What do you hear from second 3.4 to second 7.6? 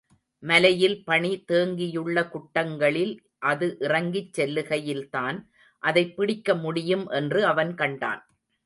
அது இறங்கிச் செல்லுகையில்தான் அதைப்பிடிக்க முடியும் என்று